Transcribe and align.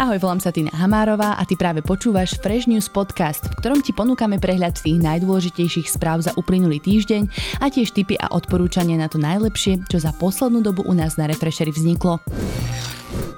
Ahoj, 0.00 0.16
volám 0.16 0.40
sa 0.40 0.48
Tina 0.48 0.72
Hamárová 0.72 1.36
a 1.36 1.44
ty 1.44 1.60
práve 1.60 1.84
počúvaš 1.84 2.40
Fresh 2.40 2.72
News 2.72 2.88
Podcast, 2.88 3.52
v 3.52 3.60
ktorom 3.60 3.84
ti 3.84 3.92
ponúkame 3.92 4.40
prehľad 4.40 4.80
tých 4.80 4.96
najdôležitejších 4.96 5.92
správ 5.92 6.24
za 6.24 6.32
uplynulý 6.40 6.80
týždeň 6.80 7.28
a 7.60 7.68
tiež 7.68 7.92
tipy 7.92 8.16
a 8.16 8.32
odporúčania 8.32 8.96
na 8.96 9.12
to 9.12 9.20
najlepšie, 9.20 9.84
čo 9.92 10.00
za 10.00 10.16
poslednú 10.16 10.64
dobu 10.64 10.88
u 10.88 10.96
nás 10.96 11.20
na 11.20 11.28
Refreshery 11.28 11.68
vzniklo. 11.68 12.16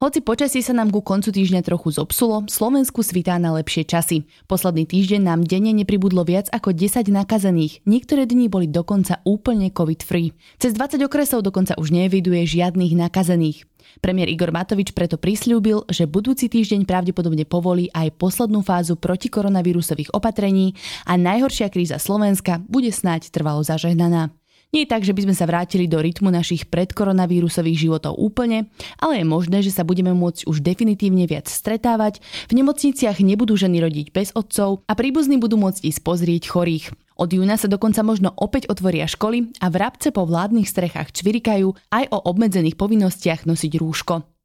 Hoci 0.00 0.24
počasie 0.24 0.64
sa 0.64 0.72
nám 0.72 0.88
ku 0.96 1.04
koncu 1.04 1.28
týždňa 1.28 1.60
trochu 1.60 1.92
zopsulo, 1.92 2.48
Slovensku 2.48 3.04
svitá 3.04 3.36
na 3.36 3.52
lepšie 3.52 3.84
časy. 3.84 4.24
Posledný 4.48 4.88
týždeň 4.88 5.20
nám 5.20 5.44
denne 5.44 5.76
nepribudlo 5.76 6.24
viac 6.24 6.48
ako 6.56 6.72
10 6.72 7.12
nakazených, 7.12 7.84
niektoré 7.84 8.24
dni 8.24 8.48
boli 8.48 8.64
dokonca 8.64 9.20
úplne 9.28 9.68
covid-free. 9.68 10.32
Cez 10.56 10.72
20 10.72 11.04
okresov 11.04 11.44
dokonca 11.44 11.76
už 11.76 11.92
neviduje 11.92 12.48
žiadnych 12.48 12.96
nakazených. 12.96 13.68
Premiér 14.00 14.32
Igor 14.32 14.56
Matovič 14.56 14.96
preto 14.96 15.20
prislúbil, 15.20 15.84
že 15.92 16.08
budúci 16.08 16.48
týždeň 16.48 16.88
pravdepodobne 16.88 17.44
povolí 17.44 17.92
aj 17.92 18.16
poslednú 18.16 18.64
fázu 18.64 18.96
protikoronavírusových 18.96 20.16
opatrení 20.16 20.80
a 21.04 21.20
najhoršia 21.20 21.68
kríza 21.68 22.00
Slovenska 22.00 22.56
bude 22.72 22.88
snáď 22.88 23.28
trvalo 23.28 23.60
zažehnaná. 23.60 24.32
Nie 24.70 24.86
je 24.86 24.92
tak, 24.94 25.02
že 25.02 25.10
by 25.10 25.26
sme 25.26 25.34
sa 25.34 25.50
vrátili 25.50 25.90
do 25.90 25.98
rytmu 25.98 26.30
našich 26.30 26.70
predkoronavírusových 26.70 27.90
životov 27.90 28.14
úplne, 28.14 28.70
ale 29.02 29.18
je 29.18 29.26
možné, 29.26 29.66
že 29.66 29.74
sa 29.74 29.82
budeme 29.82 30.14
môcť 30.14 30.46
už 30.46 30.62
definitívne 30.62 31.26
viac 31.26 31.50
stretávať, 31.50 32.22
v 32.46 32.62
nemocniciach 32.62 33.18
nebudú 33.18 33.58
ženy 33.58 33.82
rodiť 33.82 34.14
bez 34.14 34.30
otcov 34.30 34.86
a 34.86 34.92
príbuzní 34.94 35.42
budú 35.42 35.58
môcť 35.58 35.90
ísť 35.90 36.00
pozrieť 36.06 36.54
chorých. 36.54 36.94
Od 37.18 37.26
júna 37.26 37.58
sa 37.58 37.66
dokonca 37.66 38.06
možno 38.06 38.30
opäť 38.38 38.70
otvoria 38.70 39.10
školy 39.10 39.50
a 39.58 39.66
v 39.68 39.76
rabce 39.76 40.14
po 40.14 40.22
vládnych 40.22 40.70
strechách 40.70 41.18
čvirikajú 41.18 41.74
aj 41.90 42.04
o 42.14 42.30
obmedzených 42.30 42.78
povinnostiach 42.78 43.50
nosiť 43.50 43.72
rúško. 43.74 44.39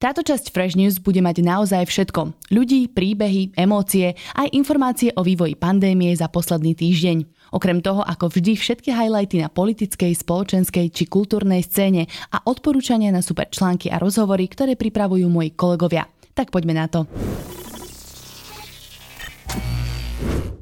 Táto 0.00 0.24
časť 0.24 0.56
Fresh 0.56 0.80
News 0.80 0.96
bude 0.96 1.20
mať 1.20 1.44
naozaj 1.44 1.84
všetko. 1.84 2.32
Ľudí, 2.56 2.88
príbehy, 2.88 3.52
emócie, 3.52 4.16
aj 4.32 4.48
informácie 4.56 5.12
o 5.12 5.20
vývoji 5.20 5.60
pandémie 5.60 6.08
za 6.16 6.24
posledný 6.32 6.72
týždeň. 6.72 7.28
Okrem 7.52 7.84
toho, 7.84 8.00
ako 8.00 8.32
vždy, 8.32 8.56
všetky 8.56 8.96
highlighty 8.96 9.44
na 9.44 9.52
politickej, 9.52 10.16
spoločenskej 10.16 10.88
či 10.88 11.04
kultúrnej 11.04 11.60
scéne 11.60 12.08
a 12.32 12.40
odporúčania 12.48 13.12
na 13.12 13.20
super 13.20 13.52
články 13.52 13.92
a 13.92 14.00
rozhovory, 14.00 14.48
ktoré 14.48 14.72
pripravujú 14.72 15.28
moji 15.28 15.52
kolegovia. 15.52 16.08
Tak 16.32 16.48
poďme 16.48 16.80
na 16.80 16.88
to. 16.88 17.04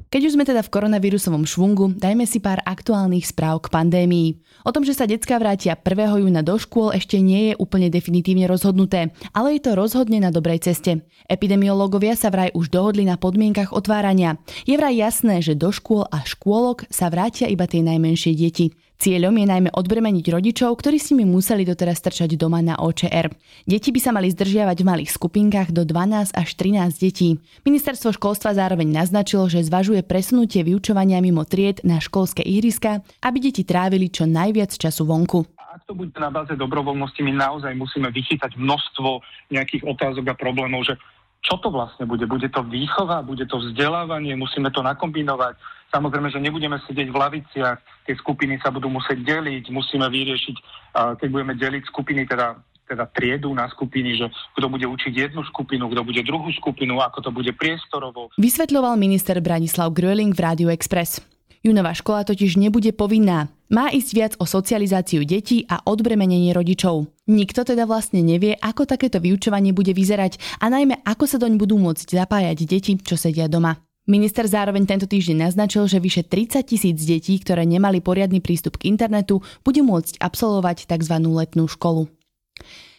Keď 0.09 0.25
už 0.25 0.33
sme 0.33 0.41
teda 0.41 0.65
v 0.65 0.73
koronavírusovom 0.73 1.45
švungu, 1.45 1.93
dajme 1.93 2.25
si 2.25 2.41
pár 2.41 2.65
aktuálnych 2.65 3.29
správ 3.29 3.61
k 3.61 3.69
pandémii. 3.69 4.41
O 4.65 4.73
tom, 4.73 4.81
že 4.81 4.97
sa 4.97 5.05
detská 5.05 5.37
vrátia 5.37 5.77
1. 5.77 6.25
júna 6.25 6.41
do 6.41 6.57
škôl 6.57 6.89
ešte 6.97 7.21
nie 7.21 7.53
je 7.53 7.61
úplne 7.61 7.93
definitívne 7.93 8.49
rozhodnuté, 8.49 9.13
ale 9.37 9.53
je 9.53 9.69
to 9.69 9.77
rozhodne 9.77 10.17
na 10.17 10.33
dobrej 10.33 10.65
ceste. 10.65 11.05
Epidemiológovia 11.29 12.17
sa 12.17 12.33
vraj 12.33 12.49
už 12.57 12.73
dohodli 12.73 13.05
na 13.05 13.21
podmienkach 13.21 13.69
otvárania. 13.69 14.41
Je 14.65 14.81
vraj 14.81 14.97
jasné, 14.97 15.45
že 15.45 15.53
do 15.53 15.69
škôl 15.69 16.09
a 16.09 16.25
škôlok 16.25 16.89
sa 16.89 17.13
vrátia 17.13 17.45
iba 17.45 17.69
tie 17.69 17.85
najmenšie 17.85 18.33
deti. 18.33 18.73
Cieľom 18.99 19.31
je 19.31 19.47
najmä 19.47 19.69
odbremeniť 19.71 20.27
rodičov, 20.27 20.75
ktorí 20.75 20.99
s 20.99 21.15
nimi 21.15 21.23
museli 21.23 21.63
doteraz 21.63 22.03
strčať 22.03 22.35
doma 22.35 22.59
na 22.59 22.75
OČR. 22.75 23.31
Deti 23.63 23.95
by 23.95 23.99
sa 24.03 24.11
mali 24.11 24.27
zdržiavať 24.27 24.75
v 24.83 24.89
malých 24.91 25.15
skupinkách 25.15 25.71
do 25.71 25.87
12 25.87 26.35
až 26.35 26.49
13 26.59 26.99
detí. 26.99 27.39
Ministerstvo 27.63 28.11
školstva 28.11 28.51
zároveň 28.51 28.91
naznačilo, 28.91 29.47
že 29.47 29.63
zvažuje 29.63 30.03
presunutie 30.03 30.67
vyučovania 30.67 31.23
mimo 31.23 31.47
tried 31.47 31.79
na 31.87 32.03
školské 32.03 32.43
ihriska, 32.43 32.99
aby 33.23 33.39
deti 33.39 33.63
trávili 33.63 34.11
čo 34.11 34.27
najviac 34.27 34.75
času 34.75 35.07
vonku 35.07 35.47
ak 35.69 35.85
to 35.85 35.93
bude 35.93 36.11
na 36.17 36.33
báze 36.33 36.49
dobrovoľnosti, 36.57 37.21
my 37.21 37.39
naozaj 37.39 37.77
musíme 37.77 38.09
vychytať 38.09 38.57
množstvo 38.57 39.21
nejakých 39.53 39.85
otázok 39.85 40.33
a 40.33 40.35
problémov, 40.35 40.81
že 40.81 40.97
čo 41.39 41.55
to 41.63 41.71
vlastne 41.71 42.03
bude? 42.03 42.27
Bude 42.27 42.51
to 42.51 42.65
výchova, 42.67 43.23
bude 43.23 43.47
to 43.47 43.63
vzdelávanie, 43.63 44.35
musíme 44.35 44.67
to 44.75 44.83
nakombinovať. 44.83 45.55
Samozrejme, 45.89 46.29
že 46.29 46.37
nebudeme 46.37 46.77
sedieť 46.85 47.09
v 47.09 47.17
laviciach, 47.17 47.77
tie 48.05 48.15
skupiny 48.17 48.61
sa 48.61 48.69
budú 48.69 48.89
musieť 48.93 49.25
deliť, 49.25 49.73
musíme 49.73 50.05
vyriešiť, 50.05 50.55
keď 51.17 51.27
budeme 51.29 51.57
deliť 51.57 51.83
skupiny, 51.89 52.29
teda 52.29 52.61
teda 52.89 53.05
triedu 53.13 53.53
na 53.53 53.69
skupiny, 53.69 54.17
že 54.17 54.25
kto 54.57 54.65
bude 54.65 54.81
učiť 54.81 55.13
jednu 55.13 55.45
skupinu, 55.45 55.85
kto 55.93 56.01
bude 56.01 56.25
druhú 56.25 56.49
skupinu, 56.57 56.97
ako 56.97 57.21
to 57.21 57.29
bude 57.29 57.53
priestorovo. 57.53 58.33
Vysvetľoval 58.41 58.97
minister 58.97 59.37
Branislav 59.45 59.93
Gröling 59.93 60.33
v 60.33 60.41
Radio 60.41 60.67
Express. 60.73 61.21
Junová 61.61 61.93
škola 61.93 62.25
totiž 62.25 62.57
nebude 62.57 62.89
povinná. 62.95 63.53
Má 63.69 63.93
ísť 63.93 64.09
viac 64.17 64.33
o 64.41 64.49
socializáciu 64.49 65.21
detí 65.21 65.69
a 65.69 65.85
odbremenenie 65.85 66.49
rodičov. 66.49 67.05
Nikto 67.29 67.61
teda 67.61 67.85
vlastne 67.85 68.25
nevie, 68.25 68.57
ako 68.57 68.89
takéto 68.89 69.21
vyučovanie 69.21 69.69
bude 69.69 69.93
vyzerať 69.93 70.41
a 70.57 70.73
najmä 70.73 71.05
ako 71.05 71.29
sa 71.29 71.37
doň 71.37 71.61
budú 71.61 71.77
môcť 71.77 72.09
zapájať 72.09 72.65
deti, 72.65 72.97
čo 72.97 73.13
sedia 73.13 73.45
doma. 73.45 73.77
Minister 74.09 74.49
zároveň 74.49 74.89
tento 74.89 75.05
týždeň 75.05 75.53
naznačil, 75.53 75.85
že 75.85 76.01
vyše 76.01 76.25
30 76.25 76.65
tisíc 76.65 76.97
detí, 77.05 77.37
ktoré 77.37 77.61
nemali 77.61 78.01
poriadny 78.01 78.41
prístup 78.41 78.81
k 78.81 78.89
internetu, 78.89 79.45
bude 79.61 79.85
môcť 79.85 80.17
absolvovať 80.17 80.89
tzv. 80.89 81.15
letnú 81.29 81.69
školu. 81.69 82.09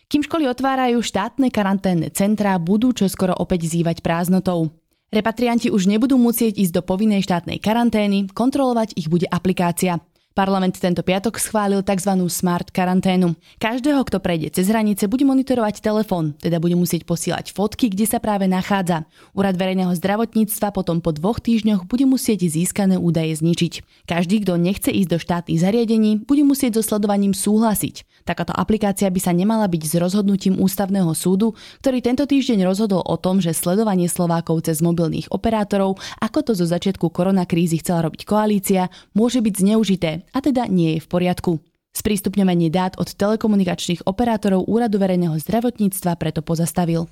Kým 0.07 0.23
školy 0.23 0.47
otvárajú, 0.47 1.03
štátne 1.03 1.51
karanténne 1.51 2.15
centrá 2.15 2.55
budú 2.63 2.95
čoskoro 2.95 3.35
opäť 3.35 3.67
zývať 3.67 4.07
prázdnotou. 4.07 4.71
Repatrianti 5.11 5.75
už 5.75 5.91
nebudú 5.91 6.15
musieť 6.15 6.55
ísť 6.55 6.79
do 6.79 6.83
povinnej 6.87 7.27
štátnej 7.27 7.59
karantény, 7.59 8.31
kontrolovať 8.31 8.95
ich 8.95 9.11
bude 9.11 9.27
aplikácia. 9.27 9.99
Parlament 10.41 10.81
tento 10.81 11.05
piatok 11.05 11.37
schválil 11.37 11.85
tzv. 11.85 12.17
smart 12.33 12.73
karanténu. 12.73 13.37
Každého, 13.61 14.01
kto 14.09 14.25
prejde 14.25 14.49
cez 14.57 14.73
hranice, 14.73 15.05
bude 15.05 15.29
monitorovať 15.29 15.85
telefón, 15.85 16.33
teda 16.41 16.57
bude 16.57 16.81
musieť 16.81 17.05
posielať 17.05 17.53
fotky, 17.53 17.93
kde 17.93 18.09
sa 18.09 18.25
práve 18.25 18.49
nachádza. 18.49 19.05
Úrad 19.37 19.61
verejného 19.61 19.93
zdravotníctva 19.93 20.73
potom 20.73 21.05
po 21.05 21.13
dvoch 21.13 21.45
týždňoch 21.45 21.85
bude 21.85 22.09
musieť 22.09 22.49
získané 22.49 22.97
údaje 22.97 23.37
zničiť. 23.37 23.85
Každý, 24.09 24.41
kto 24.41 24.57
nechce 24.57 24.89
ísť 24.89 25.11
do 25.13 25.19
štátnych 25.21 25.61
zariadení, 25.61 26.25
bude 26.25 26.41
musieť 26.41 26.81
so 26.81 26.89
sledovaním 26.89 27.37
súhlasiť. 27.37 28.25
Takáto 28.25 28.57
aplikácia 28.57 29.13
by 29.13 29.21
sa 29.21 29.37
nemala 29.37 29.69
byť 29.69 29.83
s 29.85 29.95
rozhodnutím 30.01 30.57
ústavného 30.57 31.13
súdu, 31.13 31.53
ktorý 31.85 32.01
tento 32.01 32.25
týždeň 32.25 32.65
rozhodol 32.65 33.05
o 33.05 33.17
tom, 33.21 33.45
že 33.45 33.53
sledovanie 33.53 34.09
Slovákov 34.09 34.65
cez 34.65 34.81
mobilných 34.81 35.29
operátorov, 35.33 36.01
ako 36.21 36.39
to 36.49 36.53
zo 36.57 36.65
začiatku 36.65 37.13
koronakrízy 37.13 37.81
chcela 37.85 38.09
robiť 38.09 38.25
koalícia, 38.25 38.89
môže 39.13 39.45
byť 39.45 39.55
zneužité 39.57 40.30
a 40.33 40.39
teda 40.41 40.67
nie 40.71 40.97
je 40.97 41.05
v 41.05 41.11
poriadku. 41.11 41.53
Sprístupňovanie 41.91 42.71
dát 42.71 42.95
od 43.03 43.11
telekomunikačných 43.11 44.07
operátorov 44.07 44.71
Úradu 44.71 45.03
verejného 45.03 45.35
zdravotníctva 45.37 46.15
preto 46.15 46.41
pozastavil. 46.41 47.11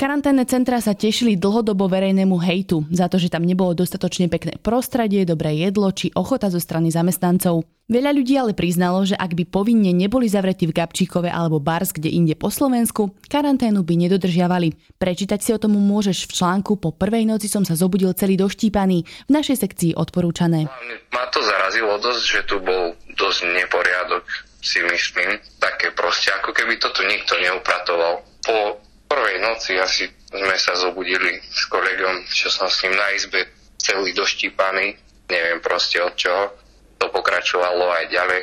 Karanténne 0.00 0.48
centra 0.48 0.80
sa 0.80 0.96
tešili 0.96 1.36
dlhodobo 1.36 1.84
verejnému 1.84 2.40
hejtu 2.40 2.88
za 2.88 3.12
to, 3.12 3.20
že 3.20 3.28
tam 3.28 3.44
nebolo 3.44 3.76
dostatočne 3.76 4.32
pekné 4.32 4.56
prostredie, 4.56 5.28
dobré 5.28 5.52
jedlo 5.60 5.92
či 5.92 6.08
ochota 6.16 6.48
zo 6.48 6.56
strany 6.56 6.88
zamestnancov. 6.88 7.68
Veľa 7.84 8.16
ľudí 8.16 8.32
ale 8.40 8.56
priznalo, 8.56 9.04
že 9.04 9.12
ak 9.12 9.36
by 9.36 9.44
povinne 9.52 9.92
neboli 9.92 10.24
zavretí 10.24 10.64
v 10.64 10.72
Gabčíkove 10.72 11.28
alebo 11.28 11.60
Bars, 11.60 11.92
kde 11.92 12.08
inde 12.16 12.32
po 12.32 12.48
Slovensku, 12.48 13.12
karanténu 13.28 13.84
by 13.84 14.08
nedodržiavali. 14.08 14.96
Prečítať 14.96 15.36
si 15.44 15.52
o 15.52 15.60
tom 15.60 15.76
môžeš 15.76 16.32
v 16.32 16.32
článku 16.32 16.80
Po 16.80 16.96
prvej 16.96 17.28
noci 17.28 17.52
som 17.52 17.68
sa 17.68 17.76
zobudil 17.76 18.16
celý 18.16 18.40
doštípaný 18.40 19.04
v 19.04 19.30
našej 19.36 19.68
sekcii 19.68 19.92
odporúčané. 20.00 20.64
Ma 21.12 21.28
to 21.28 21.44
zarazilo 21.44 22.00
dosť, 22.00 22.22
že 22.24 22.40
tu 22.48 22.56
bol 22.64 22.96
dosť 23.20 23.52
neporiadok, 23.52 24.24
si 24.64 24.80
myslím. 24.80 25.36
Také 25.60 25.92
proste, 25.92 26.32
ako 26.40 26.56
keby 26.56 26.80
to 26.80 26.88
tu 26.96 27.04
nikto 27.04 27.36
neupratoval. 27.36 28.24
Po 28.40 28.88
prvej 29.10 29.42
noci 29.42 29.74
asi 29.74 30.06
sme 30.30 30.54
sa 30.54 30.78
zobudili 30.78 31.42
s 31.42 31.66
kolegom, 31.66 32.22
čo 32.30 32.46
som 32.46 32.70
s 32.70 32.86
ním 32.86 32.94
na 32.94 33.10
izbe 33.10 33.42
celý 33.74 34.14
doštípaný, 34.14 34.94
neviem 35.26 35.58
proste 35.58 35.98
od 35.98 36.14
čoho. 36.14 36.54
To 37.02 37.10
pokračovalo 37.10 37.90
aj 37.90 38.04
ďalej. 38.14 38.42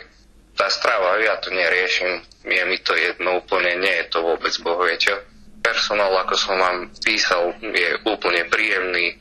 Tá 0.58 0.68
strava, 0.68 1.22
ja 1.22 1.38
to 1.40 1.54
neriešim, 1.54 2.26
je 2.44 2.64
mi 2.66 2.82
to 2.82 2.98
jedno, 2.98 3.40
úplne 3.40 3.78
nie 3.80 3.96
je 4.04 4.06
to 4.12 4.26
vôbec 4.26 4.52
bohvie 4.60 4.98
čo. 5.00 5.16
Personál, 5.62 6.12
ako 6.26 6.36
som 6.36 6.58
vám 6.58 6.90
písal, 7.06 7.54
je 7.62 8.02
úplne 8.04 8.50
príjemný, 8.50 9.16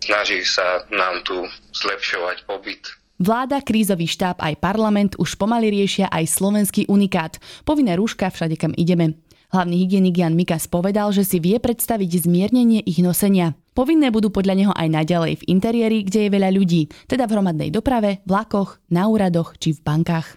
snaží 0.00 0.40
sa 0.42 0.88
nám 0.88 1.20
tu 1.22 1.44
zlepšovať 1.76 2.48
pobyt. 2.48 2.88
Vláda, 3.18 3.58
krízový 3.60 4.06
štáb 4.06 4.38
aj 4.38 4.62
parlament 4.62 5.12
už 5.18 5.34
pomaly 5.36 5.74
riešia 5.74 6.06
aj 6.06 6.38
slovenský 6.38 6.86
unikát. 6.86 7.42
Povinné 7.66 7.98
rúška 7.98 8.30
všade, 8.30 8.54
kam 8.54 8.70
ideme. 8.78 9.18
Hlavný 9.48 9.80
hygienik 9.80 10.20
Jan 10.20 10.36
Mikas 10.36 10.68
povedal, 10.68 11.08
že 11.08 11.24
si 11.24 11.40
vie 11.40 11.56
predstaviť 11.56 12.28
zmiernenie 12.28 12.84
ich 12.84 13.00
nosenia. 13.00 13.56
Povinné 13.72 14.12
budú 14.12 14.28
podľa 14.28 14.52
neho 14.52 14.72
aj 14.76 14.92
naďalej 14.92 15.40
v 15.40 15.46
interiéri, 15.48 16.04
kde 16.04 16.28
je 16.28 16.34
veľa 16.36 16.52
ľudí, 16.52 16.92
teda 17.08 17.24
v 17.24 17.32
hromadnej 17.32 17.72
doprave, 17.72 18.20
vlakoch, 18.28 18.76
na 18.92 19.08
úradoch 19.08 19.56
či 19.56 19.72
v 19.72 19.80
bankách. 19.80 20.36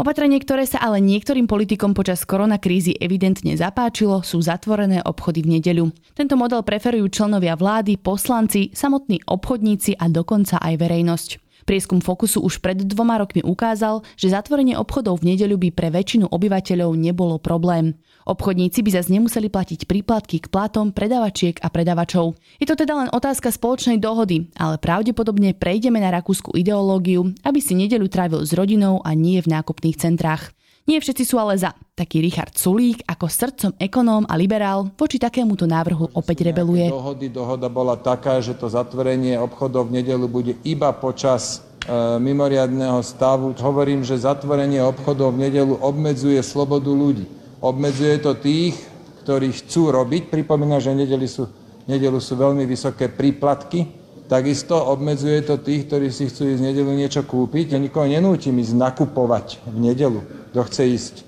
Opatrenie, 0.00 0.40
ktoré 0.40 0.64
sa 0.64 0.80
ale 0.80 1.04
niektorým 1.04 1.44
politikom 1.44 1.92
počas 1.92 2.24
koronakrízy 2.24 2.96
evidentne 2.96 3.60
zapáčilo, 3.60 4.24
sú 4.24 4.40
zatvorené 4.40 5.04
obchody 5.04 5.44
v 5.44 5.60
nedeľu. 5.60 5.92
Tento 6.16 6.32
model 6.40 6.64
preferujú 6.64 7.12
členovia 7.12 7.60
vlády, 7.60 8.00
poslanci, 8.00 8.72
samotní 8.72 9.20
obchodníci 9.28 10.00
a 10.00 10.08
dokonca 10.08 10.56
aj 10.64 10.80
verejnosť. 10.80 11.30
Prieskum 11.62 12.02
Fokusu 12.02 12.42
už 12.42 12.58
pred 12.58 12.78
dvoma 12.82 13.18
rokmi 13.22 13.42
ukázal, 13.44 14.02
že 14.18 14.34
zatvorenie 14.34 14.74
obchodov 14.74 15.22
v 15.22 15.34
nedeľu 15.34 15.56
by 15.62 15.68
pre 15.70 15.88
väčšinu 15.94 16.30
obyvateľov 16.30 16.90
nebolo 16.98 17.38
problém. 17.38 17.94
Obchodníci 18.22 18.86
by 18.86 18.90
zase 18.94 19.10
nemuseli 19.10 19.50
platiť 19.50 19.90
príplatky 19.90 20.38
k 20.38 20.46
platom 20.46 20.94
predavačiek 20.94 21.58
a 21.58 21.66
predavačov. 21.66 22.38
Je 22.62 22.70
to 22.70 22.78
teda 22.78 22.94
len 22.94 23.08
otázka 23.10 23.50
spoločnej 23.50 23.98
dohody, 23.98 24.46
ale 24.54 24.78
pravdepodobne 24.78 25.58
prejdeme 25.58 25.98
na 25.98 26.14
rakúsku 26.14 26.54
ideológiu, 26.54 27.34
aby 27.42 27.58
si 27.58 27.74
nedeľu 27.74 28.06
trávil 28.06 28.46
s 28.46 28.54
rodinou 28.54 29.02
a 29.02 29.18
nie 29.18 29.42
v 29.42 29.50
nákupných 29.50 29.98
centrách. 29.98 30.54
Nie 30.92 31.00
všetci 31.00 31.24
sú 31.24 31.40
ale 31.40 31.56
za. 31.56 31.72
Taký 31.96 32.20
Richard 32.20 32.52
Sulík 32.52 33.00
ako 33.08 33.24
srdcom 33.24 33.72
ekonóm 33.80 34.28
a 34.28 34.36
liberál 34.36 34.92
voči 34.92 35.16
takémuto 35.16 35.64
návrhu 35.64 36.12
opäť 36.12 36.44
rebeluje. 36.44 36.92
Dohody, 36.92 37.32
dohoda 37.32 37.72
bola 37.72 37.96
taká, 37.96 38.44
že 38.44 38.52
to 38.52 38.68
zatvorenie 38.68 39.40
obchodov 39.40 39.88
v 39.88 40.04
nedelu 40.04 40.28
bude 40.28 40.52
iba 40.68 40.92
počas 40.92 41.64
e, 41.88 42.20
mimoriadného 42.20 43.00
stavu. 43.00 43.56
Hovorím, 43.56 44.04
že 44.04 44.20
zatvorenie 44.20 44.84
obchodov 44.84 45.32
v 45.32 45.48
nedelu 45.48 45.80
obmedzuje 45.80 46.36
slobodu 46.44 46.92
ľudí. 46.92 47.24
Obmedzuje 47.64 48.20
to 48.20 48.36
tých, 48.36 48.76
ktorí 49.24 49.48
chcú 49.64 49.96
robiť. 49.96 50.28
Pripomína, 50.28 50.76
že 50.76 50.92
v 50.92 51.08
nedelu 51.08 51.24
sú, 51.24 51.48
nedelu 51.88 52.20
sú 52.20 52.36
veľmi 52.36 52.68
vysoké 52.68 53.08
príplatky. 53.08 53.88
Takisto 54.30 54.78
obmedzuje 54.78 55.44
to 55.44 55.58
tých, 55.60 55.90
ktorí 55.90 56.08
si 56.08 56.30
chcú 56.30 56.48
ísť 56.48 56.60
v 56.62 56.66
nedelu 56.72 56.92
niečo 56.94 57.22
kúpiť. 57.26 57.74
Ja 57.74 57.78
nikoho 57.82 58.08
nenútim 58.08 58.56
ísť 58.60 58.74
nakupovať 58.78 59.60
v 59.68 59.78
nedelu 59.78 60.42
kto 60.52 60.68
chce 60.68 60.82
ísť 60.84 61.14
e, 61.16 61.22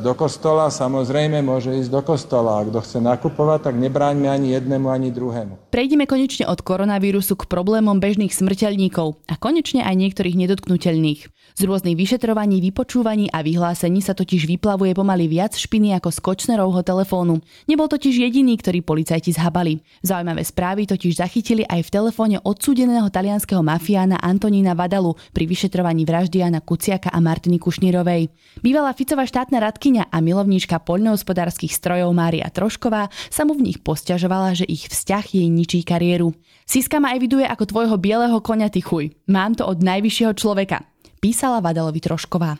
do 0.00 0.16
kostola, 0.16 0.72
samozrejme 0.72 1.44
môže 1.44 1.76
ísť 1.76 1.92
do 1.92 2.00
kostola. 2.00 2.64
A 2.64 2.64
kto 2.64 2.80
chce 2.80 2.98
nakupovať, 3.04 3.68
tak 3.68 3.76
nebráňme 3.76 4.32
ani 4.32 4.56
jednému, 4.56 4.88
ani 4.88 5.12
druhému. 5.12 5.68
Prejdeme 5.72 6.04
konečne 6.04 6.44
od 6.52 6.60
koronavírusu 6.60 7.32
k 7.32 7.48
problémom 7.48 7.96
bežných 7.96 8.28
smrteľníkov 8.28 9.24
a 9.24 9.40
konečne 9.40 9.80
aj 9.80 9.96
niektorých 9.96 10.36
nedotknutelných. 10.36 11.32
Z 11.32 11.62
rôznych 11.64 11.96
vyšetrovaní, 11.96 12.60
vypočúvaní 12.60 13.32
a 13.32 13.40
vyhlásení 13.40 14.04
sa 14.04 14.12
totiž 14.12 14.44
vyplavuje 14.44 14.92
pomaly 14.92 15.32
viac 15.32 15.56
špiny 15.56 15.96
ako 15.96 16.12
z 16.12 16.18
Kočnerovho 16.20 16.84
telefónu. 16.84 17.40
Nebol 17.72 17.88
totiž 17.88 18.20
jediný, 18.20 18.60
ktorý 18.60 18.84
policajti 18.84 19.32
zhabali. 19.32 19.80
Zaujímavé 20.04 20.44
správy 20.44 20.84
totiž 20.84 21.24
zachytili 21.24 21.64
aj 21.64 21.88
v 21.88 21.92
telefóne 21.92 22.36
odsúdeného 22.44 23.08
talianského 23.08 23.64
mafiána 23.64 24.20
Antonína 24.20 24.76
Vadalu 24.76 25.16
pri 25.32 25.48
vyšetrovaní 25.48 26.04
vraždy 26.04 26.44
Jana 26.44 26.60
Kuciaka 26.60 27.08
a 27.08 27.16
Martiny 27.24 27.56
Kušnírovej. 27.56 28.28
Bývalá 28.60 28.92
Ficová 28.92 29.24
štátna 29.24 29.56
radkyňa 29.60 30.12
a 30.12 30.20
milovníčka 30.20 30.84
poľnohospodárskych 30.84 31.72
strojov 31.72 32.12
Mária 32.12 32.52
Trošková 32.52 33.08
sa 33.32 33.48
mu 33.48 33.56
v 33.56 33.72
nich 33.72 33.80
posťažovala, 33.80 34.52
že 34.52 34.68
ich 34.68 34.88
vzťah 34.88 35.24
jej 35.32 35.48
ničí 35.62 35.86
kariéru. 35.86 36.34
Siska 36.66 36.98
ma 36.98 37.14
eviduje 37.14 37.46
ako 37.46 37.70
tvojho 37.70 37.96
bieleho 38.02 38.42
konia 38.42 38.66
chuj. 38.66 39.14
Mám 39.30 39.62
to 39.62 39.70
od 39.70 39.78
najvyššieho 39.78 40.34
človeka 40.34 40.82
písala 41.22 41.62
Vadalovi 41.62 42.02
Trošková. 42.02 42.58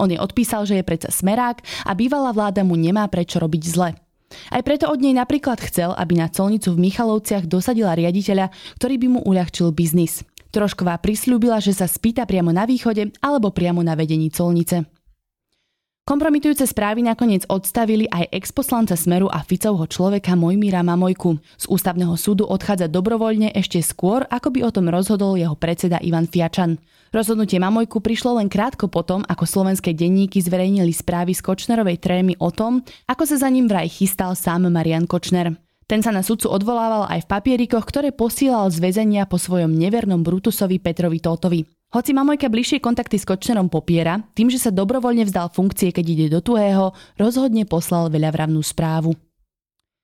On 0.00 0.08
jej 0.08 0.16
odpísal, 0.16 0.64
že 0.64 0.80
je 0.80 0.88
predsa 0.88 1.12
smerák 1.12 1.60
a 1.84 1.92
bývalá 1.92 2.32
vláda 2.32 2.64
mu 2.64 2.72
nemá 2.72 3.04
prečo 3.12 3.36
robiť 3.36 3.62
zle. 3.68 3.92
Aj 4.48 4.62
preto 4.64 4.88
od 4.88 5.00
nej 5.04 5.12
napríklad 5.12 5.60
chcel, 5.60 5.92
aby 5.92 6.16
na 6.16 6.32
colnicu 6.32 6.72
v 6.72 6.88
Michalovciach 6.88 7.44
dosadila 7.44 7.92
riaditeľa, 7.92 8.48
ktorý 8.80 8.94
by 8.96 9.06
mu 9.12 9.20
uľahčil 9.28 9.68
biznis. 9.76 10.24
Trošková 10.48 10.96
prislúbila, 11.04 11.60
že 11.60 11.76
sa 11.76 11.84
spýta 11.84 12.24
priamo 12.24 12.48
na 12.48 12.64
východe 12.64 13.12
alebo 13.20 13.52
priamo 13.52 13.84
na 13.84 13.92
vedení 13.92 14.32
colnice. 14.32 14.97
Kompromitujúce 16.08 16.64
správy 16.64 17.04
nakoniec 17.04 17.44
odstavili 17.52 18.08
aj 18.08 18.32
exposlanca 18.32 18.96
Smeru 18.96 19.28
a 19.28 19.44
Ficovho 19.44 19.84
človeka 19.84 20.40
Mojmíra 20.40 20.80
Mamojku. 20.80 21.36
Z 21.60 21.68
ústavného 21.68 22.16
súdu 22.16 22.48
odchádza 22.48 22.88
dobrovoľne 22.88 23.52
ešte 23.52 23.84
skôr, 23.84 24.24
ako 24.32 24.48
by 24.56 24.64
o 24.64 24.72
tom 24.72 24.88
rozhodol 24.88 25.36
jeho 25.36 25.52
predseda 25.52 26.00
Ivan 26.00 26.24
Fiačan. 26.24 26.80
Rozhodnutie 27.12 27.60
Mamojku 27.60 28.00
prišlo 28.00 28.40
len 28.40 28.48
krátko 28.48 28.88
potom, 28.88 29.20
ako 29.28 29.44
slovenské 29.44 29.92
denníky 29.92 30.40
zverejnili 30.40 30.96
správy 30.96 31.36
z 31.36 31.44
Kočnerovej 31.44 32.00
trémy 32.00 32.40
o 32.40 32.48
tom, 32.48 32.80
ako 33.04 33.28
sa 33.28 33.44
za 33.44 33.52
ním 33.52 33.68
vraj 33.68 33.92
chystal 33.92 34.32
sám 34.32 34.64
Marian 34.72 35.04
Kočner. 35.04 35.60
Ten 35.84 36.00
sa 36.00 36.08
na 36.08 36.24
sudcu 36.24 36.48
odvolával 36.48 37.04
aj 37.04 37.28
v 37.28 37.30
papierikoch, 37.36 37.84
ktoré 37.84 38.16
posielal 38.16 38.72
z 38.72 38.80
väzenia 38.80 39.28
po 39.28 39.36
svojom 39.36 39.76
nevernom 39.76 40.24
Brutusovi 40.24 40.80
Petrovi 40.80 41.20
Tótovi. 41.20 41.77
Hoci 41.88 42.12
Mamojka 42.12 42.52
bližšie 42.52 42.84
kontakty 42.84 43.16
s 43.16 43.24
Kočnerom 43.24 43.72
popiera, 43.72 44.20
tým, 44.36 44.52
že 44.52 44.60
sa 44.60 44.68
dobrovoľne 44.68 45.24
vzdal 45.24 45.48
funkcie, 45.48 45.88
keď 45.88 46.04
ide 46.04 46.26
do 46.28 46.44
tuhého, 46.44 46.92
rozhodne 47.16 47.64
poslal 47.64 48.12
veľavravnú 48.12 48.60
správu. 48.60 49.16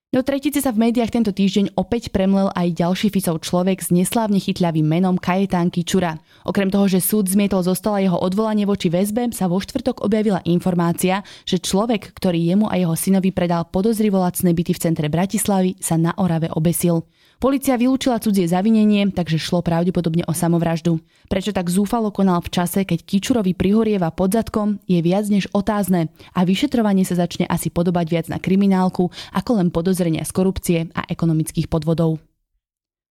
Do 0.09 0.25
tretice 0.25 0.65
sa 0.65 0.73
v 0.73 0.89
médiách 0.89 1.13
tento 1.13 1.29
týždeň 1.37 1.77
opäť 1.77 2.09
premlel 2.09 2.49
aj 2.57 2.73
ďalší 2.73 3.13
Ficov 3.13 3.45
človek 3.45 3.85
s 3.85 3.93
neslávne 3.93 4.41
chytľavým 4.41 4.87
menom 4.87 5.21
Kajetán 5.21 5.69
Kičura. 5.69 6.17
Okrem 6.49 6.73
toho, 6.73 6.89
že 6.89 7.05
súd 7.05 7.29
zmietol 7.29 7.61
zo 7.61 7.77
stola 7.77 8.01
jeho 8.01 8.17
odvolanie 8.17 8.65
voči 8.65 8.89
väzbe, 8.89 9.37
sa 9.37 9.45
vo 9.45 9.61
štvrtok 9.61 10.01
objavila 10.09 10.41
informácia, 10.49 11.21
že 11.45 11.61
človek, 11.61 12.17
ktorý 12.17 12.49
jemu 12.49 12.65
a 12.73 12.81
jeho 12.81 12.97
synovi 12.97 13.29
predal 13.29 13.69
podozrivo 13.69 14.25
lacné 14.25 14.57
byty 14.57 14.73
v 14.73 14.83
centre 14.89 15.13
Bratislavy, 15.13 15.77
sa 15.85 16.01
na 16.01 16.17
Orave 16.17 16.49
obesil. 16.49 17.05
Polícia 17.45 17.77
vylúčila 17.77 18.17
cudzie 18.25 18.49
zavinenie, 18.49 19.13
takže 19.13 19.37
šlo 19.37 19.61
pravdepodobne 19.61 20.25
o 20.25 20.33
samovraždu. 20.33 20.97
Prečo 21.29 21.53
tak 21.53 21.69
zúfalo 21.69 22.09
konal 22.09 22.41
v 22.41 22.49
čase, 22.49 22.89
keď 22.89 23.05
Kičurovi 23.05 23.53
prihorieva 23.53 24.09
pod 24.17 24.33
zadkom, 24.33 24.81
je 24.89 24.97
viac 25.05 25.29
než 25.29 25.53
otázne 25.53 26.09
a 26.33 26.41
vyšetrovanie 26.49 27.05
sa 27.05 27.21
začne 27.21 27.45
asi 27.45 27.69
podobať 27.69 28.07
viac 28.09 28.27
na 28.33 28.41
kriminálku 28.41 29.13
ako 29.37 29.61
len 29.61 29.69
podozrenia 29.69 30.25
z 30.25 30.33
korupcie 30.33 30.79
a 30.97 31.05
ekonomických 31.05 31.69
podvodov. 31.69 32.17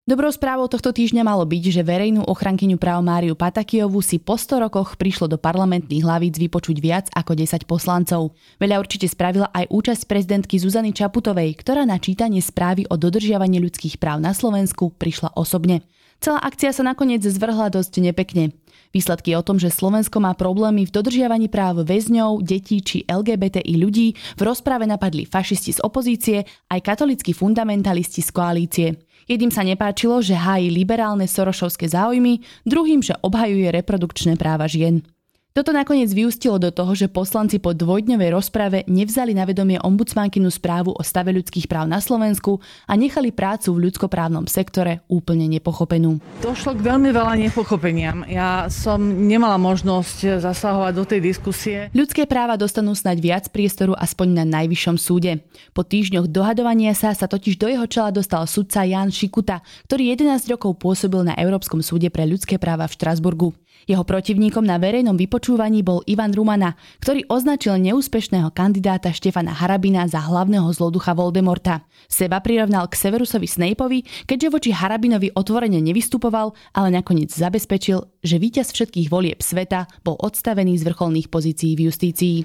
Dobrou 0.03 0.27
správou 0.35 0.67
tohto 0.67 0.91
týždňa 0.91 1.23
malo 1.23 1.47
byť, 1.47 1.79
že 1.79 1.79
verejnú 1.79 2.27
ochrankyňu 2.27 2.75
práv 2.75 2.99
Máriu 2.99 3.39
Patakiovú 3.39 4.03
si 4.03 4.19
po 4.19 4.35
100 4.35 4.67
rokoch 4.67 4.99
prišlo 4.99 5.31
do 5.31 5.39
parlamentných 5.39 6.03
hlavíc 6.03 6.35
vypočuť 6.35 6.77
viac 6.83 7.07
ako 7.15 7.39
10 7.39 7.63
poslancov. 7.63 8.35
Veľa 8.59 8.83
určite 8.83 9.07
spravila 9.07 9.47
aj 9.55 9.71
účasť 9.71 10.03
prezidentky 10.03 10.59
Zuzany 10.59 10.91
Čaputovej, 10.91 11.55
ktorá 11.55 11.87
na 11.87 11.95
čítanie 12.03 12.43
správy 12.43 12.83
o 12.91 12.99
dodržiavaní 12.99 13.63
ľudských 13.63 13.95
práv 13.95 14.19
na 14.19 14.35
Slovensku 14.35 14.91
prišla 14.91 15.39
osobne. 15.39 15.87
Celá 16.19 16.43
akcia 16.43 16.75
sa 16.75 16.83
nakoniec 16.83 17.23
zvrhla 17.23 17.71
dosť 17.71 18.03
nepekne. 18.03 18.51
Výsledky 18.91 19.39
o 19.39 19.41
tom, 19.41 19.55
že 19.55 19.71
Slovensko 19.71 20.19
má 20.19 20.35
problémy 20.35 20.83
v 20.83 20.91
dodržiavaní 20.99 21.47
práv 21.47 21.87
väzňov, 21.87 22.43
detí 22.43 22.83
či 22.83 23.07
LGBTI 23.07 23.73
ľudí, 23.79 24.19
v 24.35 24.41
rozprave 24.43 24.83
napadli 24.83 25.23
fašisti 25.23 25.75
z 25.75 25.83
opozície 25.83 26.43
aj 26.67 26.79
katolickí 26.83 27.31
fundamentalisti 27.31 28.19
z 28.19 28.29
koalície. 28.35 28.87
Jedným 29.29 29.51
sa 29.53 29.63
nepáčilo, 29.63 30.19
že 30.19 30.35
hájí 30.35 30.73
liberálne 30.73 31.29
sorošovské 31.29 31.87
záujmy, 31.87 32.43
druhým, 32.67 32.99
že 32.99 33.15
obhajuje 33.21 33.71
reprodukčné 33.71 34.35
práva 34.35 34.67
žien. 34.67 35.05
Toto 35.53 35.69
nakoniec 35.69 36.09
vyústilo 36.09 36.57
do 36.57 36.73
toho, 36.73 36.97
že 36.97 37.05
poslanci 37.05 37.61
po 37.61 37.77
dvojdňovej 37.77 38.29
rozprave 38.33 38.89
nevzali 38.89 39.37
na 39.37 39.45
vedomie 39.45 39.77
ombudsmankinu 39.77 40.49
správu 40.49 40.97
o 40.97 41.01
stave 41.05 41.29
ľudských 41.29 41.69
práv 41.69 41.85
na 41.85 42.01
Slovensku 42.01 42.57
a 42.89 42.97
nechali 42.97 43.29
prácu 43.29 43.69
v 43.69 43.85
ľudskoprávnom 43.85 44.49
sektore 44.49 45.05
úplne 45.05 45.45
nepochopenú. 45.45 46.17
Došlo 46.41 46.73
k 46.73 46.89
veľmi 46.89 47.13
veľa 47.13 47.37
nepochopeniam. 47.37 48.25
Ja 48.25 48.65
som 48.73 49.29
nemala 49.29 49.61
možnosť 49.61 50.41
zasahovať 50.41 50.93
do 50.97 51.05
tej 51.05 51.21
diskusie. 51.21 51.93
Ľudské 51.93 52.25
práva 52.25 52.57
dostanú 52.57 52.97
snať 52.97 53.17
viac 53.21 53.45
priestoru 53.53 53.93
aspoň 53.93 54.41
na 54.41 54.45
najvyššom 54.57 54.97
súde. 54.97 55.37
Po 55.77 55.85
týždňoch 55.85 56.33
dohadovania 56.33 56.97
sa 56.97 57.13
sa 57.13 57.29
totiž 57.29 57.61
do 57.61 57.69
jeho 57.69 57.85
čela 57.85 58.09
dostal 58.09 58.41
sudca 58.49 58.89
Jan 58.89 59.13
Šikuta, 59.13 59.61
ktorý 59.85 60.17
11 60.17 60.49
rokov 60.49 60.81
pôsobil 60.81 61.21
na 61.21 61.37
Európskom 61.37 61.85
súde 61.85 62.09
pre 62.09 62.25
ľudské 62.25 62.57
práva 62.57 62.89
v 62.89 62.97
Štrasburgu. 62.97 63.53
Jeho 63.89 64.03
protivníkom 64.07 64.63
na 64.63 64.79
verejnom 64.79 65.17
vypočúvaní 65.17 65.83
bol 65.83 66.05
Ivan 66.07 66.31
Rumana, 66.31 66.75
ktorý 67.03 67.27
označil 67.27 67.79
neúspešného 67.81 68.51
kandidáta 68.51 69.11
Štefana 69.11 69.51
Harabina 69.55 70.05
za 70.05 70.23
hlavného 70.23 70.67
zloducha 70.71 71.15
Voldemorta. 71.17 71.83
Seba 72.07 72.39
prirovnal 72.43 72.87
k 72.91 72.99
Severusovi 72.99 73.47
Snapeovi, 73.49 74.05
keďže 74.29 74.51
voči 74.51 74.71
Harabinovi 74.75 75.33
otvorene 75.33 75.79
nevystupoval, 75.81 76.53
ale 76.75 76.89
nakoniec 76.93 77.31
zabezpečil, 77.33 78.05
že 78.21 78.35
víťaz 78.37 78.75
všetkých 78.75 79.07
volieb 79.07 79.39
sveta 79.39 79.87
bol 80.03 80.19
odstavený 80.19 80.79
z 80.79 80.87
vrcholných 80.87 81.27
pozícií 81.31 81.79
v 81.79 81.91
justícii. 81.91 82.35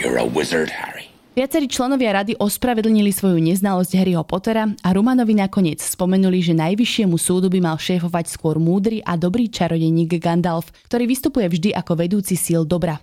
You're 0.00 0.18
a 0.18 0.26
wizard, 0.26 0.72
Harry. 0.72 1.09
Viacerí 1.40 1.72
členovia 1.72 2.12
rady 2.20 2.36
ospravedlnili 2.36 3.16
svoju 3.16 3.40
neznalosť 3.40 3.96
Harryho 3.96 4.28
Pottera 4.28 4.68
a 4.84 4.88
Rumanovi 4.92 5.32
nakoniec 5.32 5.80
spomenuli, 5.80 6.44
že 6.44 6.52
najvyššiemu 6.52 7.16
súdu 7.16 7.48
by 7.48 7.64
mal 7.64 7.80
šéfovať 7.80 8.28
skôr 8.28 8.60
múdry 8.60 9.00
a 9.00 9.16
dobrý 9.16 9.48
čarodeník 9.48 10.20
Gandalf, 10.20 10.68
ktorý 10.92 11.08
vystupuje 11.08 11.48
vždy 11.48 11.72
ako 11.72 11.96
vedúci 11.96 12.36
síl 12.36 12.68
dobra. 12.68 13.00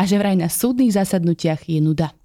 A 0.00 0.08
že 0.08 0.16
vraj 0.16 0.32
na 0.32 0.48
súdnych 0.48 0.96
zasadnutiach 0.96 1.68
je 1.68 1.84
nuda. 1.84 2.16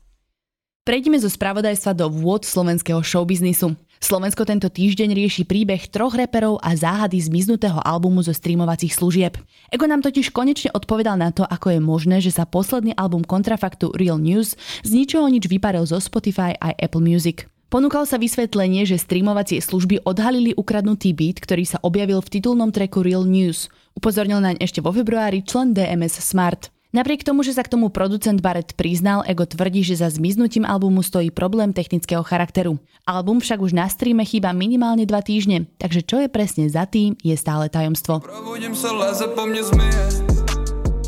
Prejdeme 0.90 1.22
zo 1.22 1.30
spravodajstva 1.30 1.94
do 1.94 2.10
vôd 2.10 2.50
slovenského 2.50 3.06
showbiznisu. 3.06 3.78
Slovensko 4.02 4.42
tento 4.42 4.74
týždeň 4.74 5.14
rieši 5.14 5.46
príbeh 5.46 5.86
troch 5.86 6.18
reperov 6.18 6.58
a 6.66 6.74
záhady 6.74 7.22
zmiznutého 7.22 7.78
albumu 7.86 8.26
zo 8.26 8.34
streamovacích 8.34 8.98
služieb. 8.98 9.38
Ego 9.70 9.86
nám 9.86 10.02
totiž 10.02 10.34
konečne 10.34 10.74
odpovedal 10.74 11.14
na 11.14 11.30
to, 11.30 11.46
ako 11.46 11.78
je 11.78 11.80
možné, 11.86 12.18
že 12.26 12.34
sa 12.34 12.50
posledný 12.50 12.98
album 12.98 13.22
kontrafaktu 13.22 13.94
Real 13.94 14.18
News 14.18 14.58
z 14.82 14.90
ničoho 14.90 15.30
nič 15.30 15.46
vyparil 15.46 15.86
zo 15.86 16.02
Spotify 16.02 16.58
aj 16.58 16.82
Apple 16.82 17.06
Music. 17.06 17.46
Ponúkal 17.70 18.10
sa 18.10 18.18
vysvetlenie, 18.18 18.90
že 18.90 18.98
streamovacie 18.98 19.62
služby 19.62 20.10
odhalili 20.10 20.58
ukradnutý 20.58 21.14
beat, 21.14 21.38
ktorý 21.38 21.70
sa 21.70 21.78
objavil 21.86 22.18
v 22.18 22.34
titulnom 22.34 22.74
treku 22.74 23.06
Real 23.06 23.30
News. 23.30 23.70
Upozornil 23.94 24.42
naň 24.42 24.58
ešte 24.58 24.82
vo 24.82 24.90
februári 24.90 25.46
člen 25.46 25.70
DMS 25.70 26.18
Smart. 26.18 26.74
Napriek 26.90 27.22
tomu, 27.22 27.46
že 27.46 27.54
sa 27.54 27.62
k 27.62 27.70
tomu 27.70 27.94
producent 27.94 28.42
Barrett 28.42 28.74
priznal, 28.74 29.22
Ego 29.30 29.46
tvrdí, 29.46 29.86
že 29.86 30.02
za 30.02 30.10
zmiznutím 30.10 30.66
albumu 30.66 31.06
stojí 31.06 31.30
problém 31.30 31.70
technického 31.70 32.26
charakteru. 32.26 32.82
Album 33.06 33.38
však 33.38 33.62
už 33.62 33.78
na 33.78 33.86
streame 33.86 34.26
chýba 34.26 34.58
minimálne 34.58 35.06
dva 35.06 35.22
týždne, 35.22 35.70
takže 35.78 36.02
čo 36.02 36.18
je 36.18 36.34
presne 36.34 36.66
za 36.66 36.90
tým, 36.90 37.14
je 37.22 37.38
stále 37.38 37.70
tajomstvo. 37.70 38.26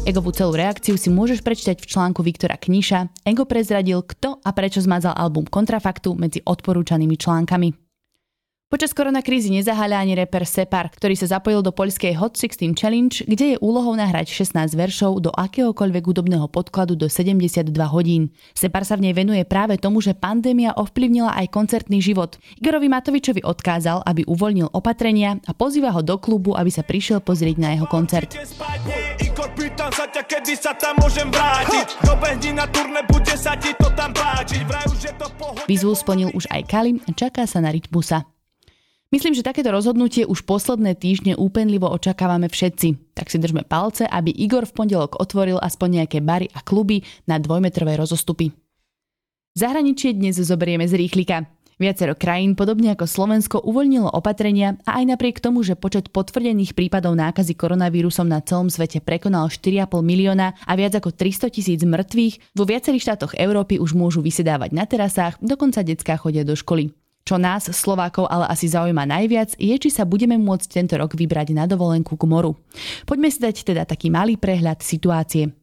Egovú 0.06 0.30
celú 0.30 0.54
reakciu 0.54 1.02
si 1.02 1.10
môžeš 1.10 1.42
prečítať 1.42 1.82
v 1.82 1.90
článku 1.90 2.22
Viktora 2.22 2.62
Kniša. 2.62 3.26
Ego 3.26 3.50
prezradil, 3.50 4.06
kto 4.06 4.38
a 4.38 4.54
prečo 4.54 4.86
zmazal 4.86 5.18
album 5.18 5.50
Kontrafaktu 5.50 6.14
medzi 6.14 6.46
odporúčanými 6.46 7.18
článkami. 7.18 7.81
Počas 8.72 8.96
koronakrízy 8.96 9.52
nezaháľa 9.52 10.00
ani 10.00 10.16
reper 10.16 10.48
Separ, 10.48 10.88
ktorý 10.96 11.20
sa 11.20 11.36
zapojil 11.36 11.60
do 11.60 11.76
poľskej 11.76 12.16
Hot 12.16 12.40
16 12.40 12.72
Challenge, 12.72 13.12
kde 13.28 13.46
je 13.52 13.58
úlohou 13.60 13.92
nahrať 14.00 14.32
16 14.32 14.80
veršov 14.80 15.20
do 15.20 15.28
akéhokoľvek 15.28 16.00
hudobného 16.08 16.48
podkladu 16.48 16.96
do 16.96 17.12
72 17.12 17.68
hodín. 17.92 18.32
Separ 18.56 18.88
sa 18.88 18.96
v 18.96 19.12
nej 19.12 19.14
venuje 19.14 19.44
práve 19.44 19.76
tomu, 19.76 20.00
že 20.00 20.16
pandémia 20.16 20.72
ovplyvnila 20.72 21.36
aj 21.36 21.52
koncertný 21.52 22.00
život. 22.00 22.40
Igorovi 22.64 22.88
Matovičovi 22.88 23.44
odkázal, 23.44 24.08
aby 24.08 24.24
uvoľnil 24.24 24.72
opatrenia 24.72 25.36
a 25.44 25.52
pozýva 25.52 25.92
ho 25.92 26.00
do 26.00 26.16
klubu, 26.16 26.56
aby 26.56 26.72
sa 26.72 26.88
prišiel 26.88 27.20
pozrieť 27.20 27.60
na 27.60 27.76
jeho 27.76 27.92
koncert. 27.92 28.32
Výzvu 35.68 35.92
splnil 35.92 36.32
už 36.32 36.48
aj 36.48 36.62
Kalim 36.72 37.04
a 37.04 37.12
čaká 37.12 37.44
sa 37.44 37.60
na 37.60 37.76
Rytmusa. 37.76 38.24
Myslím, 39.12 39.36
že 39.36 39.44
takéto 39.44 39.76
rozhodnutie 39.76 40.24
už 40.24 40.48
posledné 40.48 40.96
týždne 40.96 41.36
úpenlivo 41.36 41.84
očakávame 41.92 42.48
všetci. 42.48 43.12
Tak 43.12 43.28
si 43.28 43.44
držme 43.44 43.68
palce, 43.68 44.08
aby 44.08 44.32
Igor 44.32 44.64
v 44.64 44.72
pondelok 44.72 45.20
otvoril 45.20 45.60
aspoň 45.60 46.00
nejaké 46.00 46.24
bary 46.24 46.48
a 46.56 46.64
kluby 46.64 47.04
na 47.28 47.36
dvojmetrové 47.36 48.00
rozostupy. 48.00 48.56
Zahraničie 49.52 50.16
dnes 50.16 50.40
zoberieme 50.40 50.88
z 50.88 50.96
rýchlika. 50.96 51.44
Viacero 51.76 52.16
krajín, 52.16 52.56
podobne 52.56 52.96
ako 52.96 53.04
Slovensko, 53.04 53.58
uvoľnilo 53.68 54.08
opatrenia 54.16 54.80
a 54.88 55.04
aj 55.04 55.18
napriek 55.18 55.44
tomu, 55.44 55.60
že 55.60 55.76
počet 55.76 56.08
potvrdených 56.14 56.72
prípadov 56.72 57.18
nákazy 57.20 57.52
koronavírusom 57.58 58.32
na 58.32 58.40
celom 58.40 58.72
svete 58.72 59.04
prekonal 59.04 59.52
4,5 59.52 59.92
milióna 60.00 60.56
a 60.56 60.72
viac 60.80 60.96
ako 60.96 61.12
300 61.12 61.52
tisíc 61.52 61.82
mŕtvych, 61.84 62.56
vo 62.56 62.64
viacerých 62.64 63.12
štátoch 63.12 63.36
Európy 63.36 63.76
už 63.76 63.92
môžu 63.92 64.24
vysedávať 64.24 64.72
na 64.72 64.88
terasách, 64.88 65.36
dokonca 65.44 65.84
detská 65.84 66.16
chodia 66.16 66.48
do 66.48 66.56
školy. 66.56 67.01
Čo 67.22 67.38
nás, 67.38 67.70
Slovákov, 67.70 68.26
ale 68.28 68.50
asi 68.50 68.66
zaujíma 68.66 69.06
najviac, 69.06 69.54
je, 69.56 69.76
či 69.78 69.90
sa 69.94 70.04
budeme 70.10 70.36
môcť 70.42 70.68
tento 70.68 70.98
rok 70.98 71.14
vybrať 71.14 71.54
na 71.54 71.70
dovolenku 71.70 72.18
k 72.18 72.24
moru. 72.26 72.58
Poďme 73.06 73.30
si 73.30 73.40
dať 73.40 73.56
teda 73.62 73.84
taký 73.86 74.10
malý 74.10 74.42
prehľad 74.42 74.82
situácie. 74.82 75.54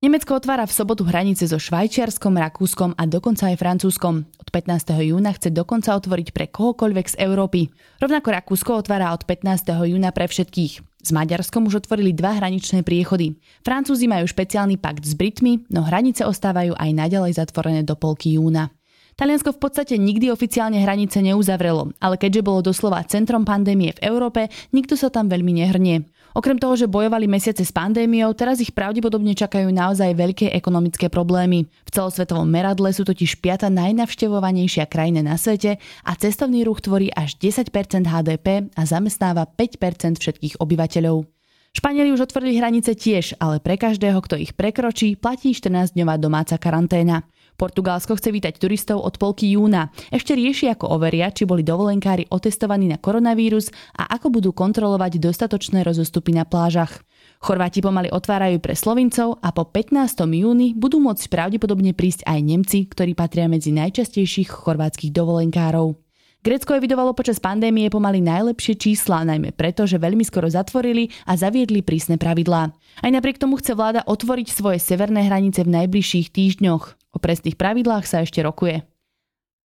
Nemecko 0.00 0.32
otvára 0.32 0.64
v 0.64 0.72
sobotu 0.72 1.04
hranice 1.04 1.44
so 1.44 1.60
Švajčiarskom, 1.60 2.32
Rakúskom 2.32 2.96
a 2.96 3.04
dokonca 3.04 3.52
aj 3.52 3.60
Francúzskom. 3.60 4.24
Od 4.24 4.48
15. 4.48 4.96
júna 4.96 5.28
chce 5.36 5.52
dokonca 5.52 5.92
otvoriť 5.92 6.32
pre 6.32 6.48
kohokoľvek 6.48 7.06
z 7.12 7.16
Európy. 7.20 7.68
Rovnako 8.00 8.32
Rakúsko 8.32 8.80
otvára 8.80 9.12
od 9.12 9.28
15. 9.28 9.68
júna 9.68 10.08
pre 10.16 10.24
všetkých. 10.24 10.72
S 11.04 11.10
Maďarskom 11.12 11.68
už 11.68 11.84
otvorili 11.84 12.16
dva 12.16 12.32
hraničné 12.32 12.80
priechody. 12.80 13.36
Francúzi 13.60 14.08
majú 14.08 14.24
špeciálny 14.24 14.80
pakt 14.80 15.04
s 15.04 15.12
Britmi, 15.12 15.68
no 15.68 15.84
hranice 15.84 16.24
ostávajú 16.24 16.72
aj 16.80 16.90
naďalej 16.96 17.36
zatvorené 17.36 17.84
do 17.84 17.92
polky 17.92 18.40
júna. 18.40 18.72
Taliansko 19.20 19.52
v 19.52 19.60
podstate 19.60 20.00
nikdy 20.00 20.32
oficiálne 20.32 20.80
hranice 20.80 21.20
neuzavrelo, 21.20 21.92
ale 22.00 22.16
keďže 22.16 22.40
bolo 22.40 22.64
doslova 22.64 23.04
centrom 23.04 23.44
pandémie 23.44 23.92
v 23.92 24.08
Európe, 24.08 24.48
nikto 24.72 24.96
sa 24.96 25.12
tam 25.12 25.28
veľmi 25.28 25.60
nehrnie. 25.60 26.08
Okrem 26.32 26.56
toho, 26.56 26.72
že 26.72 26.88
bojovali 26.88 27.28
mesiace 27.28 27.68
s 27.68 27.68
pandémiou, 27.68 28.32
teraz 28.32 28.64
ich 28.64 28.72
pravdepodobne 28.72 29.36
čakajú 29.36 29.68
naozaj 29.68 30.16
veľké 30.16 30.56
ekonomické 30.56 31.12
problémy. 31.12 31.68
V 31.68 31.90
celosvetovom 31.92 32.48
meradle 32.48 32.96
sú 32.96 33.04
totiž 33.04 33.44
piata 33.44 33.68
najnavštevovanejšia 33.68 34.88
krajina 34.88 35.20
na 35.20 35.36
svete 35.36 35.76
a 36.00 36.12
cestovný 36.16 36.64
ruch 36.64 36.80
tvorí 36.80 37.12
až 37.12 37.36
10% 37.36 37.68
HDP 38.08 38.72
a 38.72 38.82
zamestnáva 38.88 39.44
5% 39.44 40.16
všetkých 40.16 40.64
obyvateľov. 40.64 41.28
Španieli 41.70 42.10
už 42.10 42.26
otvorili 42.26 42.58
hranice 42.58 42.98
tiež, 42.98 43.38
ale 43.38 43.62
pre 43.62 43.78
každého, 43.78 44.18
kto 44.24 44.34
ich 44.40 44.58
prekročí, 44.58 45.14
platí 45.14 45.54
14-dňová 45.54 46.18
domáca 46.18 46.58
karanténa. 46.58 47.29
Portugalsko 47.60 48.16
chce 48.16 48.32
vítať 48.32 48.56
turistov 48.56 49.04
od 49.04 49.20
polky 49.20 49.52
júna. 49.52 49.92
Ešte 50.08 50.32
rieši, 50.32 50.72
ako 50.72 50.96
overia, 50.96 51.28
či 51.28 51.44
boli 51.44 51.60
dovolenkári 51.60 52.24
otestovaní 52.32 52.88
na 52.88 52.96
koronavírus 52.96 53.68
a 53.92 54.08
ako 54.16 54.40
budú 54.40 54.56
kontrolovať 54.56 55.20
dostatočné 55.20 55.84
rozostupy 55.84 56.32
na 56.32 56.48
plážach. 56.48 57.04
Chorváti 57.44 57.84
pomaly 57.84 58.08
otvárajú 58.08 58.64
pre 58.64 58.72
Slovincov 58.72 59.36
a 59.44 59.52
po 59.52 59.68
15. 59.68 60.24
júni 60.24 60.72
budú 60.72 61.04
môcť 61.04 61.28
pravdepodobne 61.28 61.92
prísť 61.92 62.24
aj 62.24 62.40
Nemci, 62.40 62.88
ktorí 62.88 63.12
patria 63.12 63.44
medzi 63.44 63.76
najčastejších 63.76 64.48
chorvátskych 64.48 65.12
dovolenkárov. 65.12 66.00
Grécko 66.40 66.72
evidovalo 66.72 67.12
počas 67.12 67.36
pandémie 67.36 67.92
pomaly 67.92 68.24
najlepšie 68.24 68.80
čísla, 68.80 69.28
najmä 69.28 69.52
preto, 69.52 69.84
že 69.84 70.00
veľmi 70.00 70.24
skoro 70.24 70.48
zatvorili 70.48 71.12
a 71.28 71.36
zaviedli 71.36 71.84
prísne 71.84 72.16
pravidlá. 72.16 72.72
Aj 73.04 73.10
napriek 73.12 73.36
tomu 73.36 73.60
chce 73.60 73.76
vláda 73.76 74.00
otvoriť 74.08 74.48
svoje 74.48 74.80
severné 74.80 75.28
hranice 75.28 75.60
v 75.60 75.76
najbližších 75.76 76.32
týždňoch. 76.32 76.99
O 77.10 77.18
presných 77.18 77.58
pravidlách 77.58 78.06
sa 78.06 78.22
ešte 78.22 78.40
rokuje. 78.40 78.86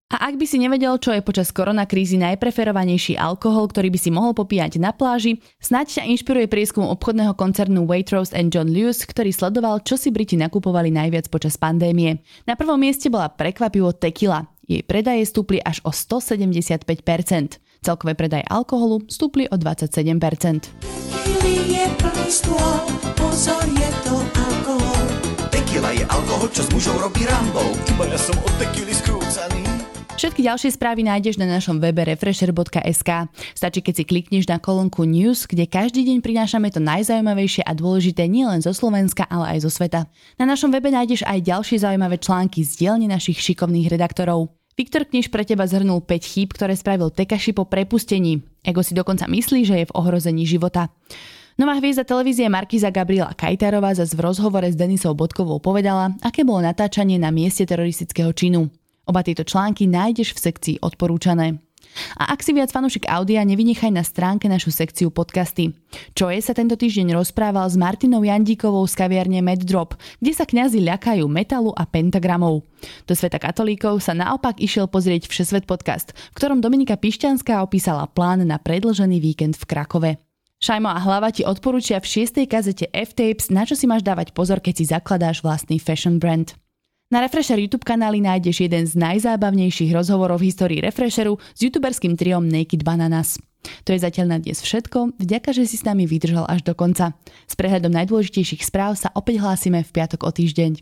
A 0.08 0.32
ak 0.32 0.40
by 0.40 0.46
si 0.48 0.56
nevedel, 0.56 0.96
čo 1.04 1.12
je 1.12 1.20
počas 1.20 1.52
koronakrízy 1.52 2.16
najpreferovanejší 2.16 3.20
alkohol, 3.20 3.68
ktorý 3.68 3.92
by 3.92 4.00
si 4.00 4.08
mohol 4.08 4.32
popíjať 4.32 4.80
na 4.80 4.96
pláži, 4.96 5.44
snáď 5.60 6.00
ťa 6.00 6.04
inšpiruje 6.16 6.48
prieskum 6.48 6.88
obchodného 6.88 7.36
koncernu 7.36 7.84
Waitrose 7.84 8.32
and 8.32 8.48
John 8.48 8.72
Lewis, 8.72 9.04
ktorý 9.04 9.36
sledoval, 9.36 9.84
čo 9.84 10.00
si 10.00 10.08
Briti 10.08 10.40
nakupovali 10.40 10.96
najviac 10.96 11.28
počas 11.28 11.60
pandémie. 11.60 12.24
Na 12.48 12.56
prvom 12.56 12.80
mieste 12.80 13.12
bola 13.12 13.28
prekvapivo 13.28 13.92
tequila. 13.92 14.48
Jej 14.64 14.88
predaje 14.88 15.28
stúpli 15.28 15.60
až 15.60 15.84
o 15.84 15.92
175%. 15.92 16.88
Celkové 17.84 18.16
predaje 18.16 18.48
alkoholu 18.48 19.04
stúpli 19.12 19.44
o 19.52 19.60
27%. 19.60 20.72
Pozor, 22.28 22.87
čo 26.52 26.64
s 26.64 26.70
mužou 26.72 26.96
robí 27.00 27.24
rambou. 27.28 27.76
Iba 27.92 28.08
ja 28.08 28.20
som 28.20 28.36
od 28.40 28.54
tequily 28.60 28.94
skrúcaný. 28.96 29.68
Všetky 30.18 30.50
ďalšie 30.50 30.74
správy 30.74 31.06
nájdeš 31.06 31.38
na 31.38 31.46
našom 31.46 31.78
webe 31.78 32.02
refresher.sk. 32.02 33.30
Stačí, 33.54 33.80
keď 33.86 33.94
si 34.02 34.04
klikneš 34.04 34.50
na 34.50 34.58
kolónku 34.58 35.06
News, 35.06 35.46
kde 35.46 35.70
každý 35.70 36.10
deň 36.10 36.26
prinášame 36.26 36.74
to 36.74 36.82
najzaujímavejšie 36.82 37.62
a 37.62 37.78
dôležité 37.78 38.26
nielen 38.26 38.66
zo 38.66 38.74
Slovenska, 38.74 39.30
ale 39.30 39.54
aj 39.54 39.70
zo 39.70 39.72
sveta. 39.72 40.10
Na 40.42 40.50
našom 40.50 40.74
webe 40.74 40.90
nájdeš 40.90 41.22
aj 41.22 41.46
ďalšie 41.46 41.86
zaujímavé 41.86 42.18
články 42.18 42.66
z 42.66 42.82
dielne 42.82 43.06
našich 43.06 43.38
šikovných 43.38 43.94
redaktorov. 43.94 44.58
Viktor 44.74 45.06
Kniž 45.06 45.30
pre 45.30 45.46
teba 45.46 45.70
zhrnul 45.70 46.02
5 46.02 46.10
chýb, 46.22 46.50
ktoré 46.54 46.74
spravil 46.74 47.14
Tekaši 47.14 47.54
po 47.54 47.70
prepustení. 47.70 48.42
Ego 48.66 48.82
si 48.82 48.98
dokonca 48.98 49.30
myslí, 49.30 49.70
že 49.70 49.76
je 49.82 49.90
v 49.90 49.96
ohrození 49.98 50.50
života. 50.50 50.90
Nová 51.58 51.74
hviezda 51.82 52.06
televízie 52.06 52.46
Markiza 52.54 52.94
Gabriela 52.94 53.34
Kajtarová 53.34 53.90
zase 53.98 54.14
v 54.14 54.30
rozhovore 54.30 54.70
s 54.70 54.78
Denisou 54.78 55.18
Bodkovou 55.18 55.58
povedala, 55.58 56.14
aké 56.22 56.46
bolo 56.46 56.62
natáčanie 56.62 57.18
na 57.18 57.34
mieste 57.34 57.66
teroristického 57.66 58.30
činu. 58.30 58.70
Oba 59.10 59.26
tieto 59.26 59.42
články 59.42 59.90
nájdeš 59.90 60.38
v 60.38 60.44
sekcii 60.54 60.76
odporúčané. 60.86 61.58
A 62.22 62.30
ak 62.30 62.46
si 62.46 62.54
viac 62.54 62.70
fanúšik 62.70 63.10
Audia, 63.10 63.42
nevynechaj 63.42 63.90
na 63.90 64.06
stránke 64.06 64.46
našu 64.46 64.70
sekciu 64.70 65.10
podcasty. 65.10 65.74
Čoje 66.14 66.46
sa 66.46 66.54
tento 66.54 66.78
týždeň 66.78 67.18
rozprával 67.18 67.66
s 67.66 67.74
Martinou 67.74 68.22
Jandíkovou 68.22 68.86
z 68.86 68.94
kaviarne 68.94 69.42
Meddrop, 69.42 69.98
kde 70.22 70.38
sa 70.38 70.46
kňazi 70.46 70.78
ľakajú 70.86 71.26
metalu 71.26 71.74
a 71.74 71.90
pentagramov. 71.90 72.70
Do 73.10 73.18
sveta 73.18 73.42
katolíkov 73.42 73.98
sa 74.06 74.14
naopak 74.14 74.62
išiel 74.62 74.86
pozrieť 74.86 75.26
Všesvet 75.26 75.66
podcast, 75.66 76.14
v 76.14 76.38
ktorom 76.38 76.62
Dominika 76.62 77.02
Pišťanská 77.02 77.66
opísala 77.66 78.06
plán 78.06 78.46
na 78.46 78.62
predlžený 78.62 79.18
víkend 79.18 79.58
v 79.58 79.66
Krakove. 79.66 80.27
Šajmo 80.58 80.90
a 80.90 80.98
hlava 80.98 81.30
ti 81.30 81.46
odporúčia 81.46 82.02
v 82.02 82.10
šiestej 82.10 82.50
kazete 82.50 82.90
F-Tapes, 82.90 83.54
na 83.54 83.62
čo 83.62 83.78
si 83.78 83.86
máš 83.86 84.02
dávať 84.02 84.34
pozor, 84.34 84.58
keď 84.58 84.74
si 84.74 84.90
zakladáš 84.90 85.46
vlastný 85.46 85.78
fashion 85.78 86.18
brand. 86.18 86.58
Na 87.14 87.22
Refresher 87.22 87.62
YouTube 87.62 87.86
kanáli 87.86 88.26
nájdeš 88.26 88.66
jeden 88.66 88.90
z 88.90 88.98
najzábavnejších 88.98 89.94
rozhovorov 89.94 90.42
v 90.42 90.50
histórii 90.50 90.82
Refresheru 90.82 91.38
s 91.54 91.60
youtuberským 91.62 92.18
triom 92.18 92.50
Naked 92.50 92.82
Bananas. 92.82 93.38
To 93.86 93.94
je 93.94 94.02
zatiaľ 94.02 94.34
na 94.34 94.38
dnes 94.42 94.58
všetko, 94.58 95.22
vďaka, 95.22 95.54
že 95.54 95.70
si 95.70 95.78
s 95.78 95.86
nami 95.86 96.10
vydržal 96.10 96.50
až 96.50 96.66
do 96.66 96.74
konca. 96.74 97.14
S 97.46 97.54
prehľadom 97.54 97.94
najdôležitejších 97.94 98.66
správ 98.66 98.98
sa 98.98 99.14
opäť 99.14 99.40
hlásime 99.46 99.86
v 99.86 99.94
piatok 99.94 100.26
o 100.26 100.32
týždeň. 100.34 100.82